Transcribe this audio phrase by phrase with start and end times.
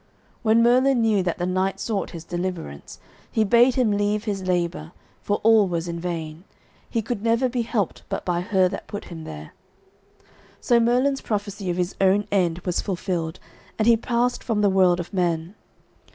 [0.41, 2.97] When Merlin knew that the knight sought his deliverance,
[3.31, 6.43] he bade him leave his labour, for all was in vain.
[6.89, 9.53] He could never be helped but by her that put him there.
[10.59, 13.39] So Merlin's prophecy of his own end was fulfilled,
[13.77, 15.53] and he passed from the world of men.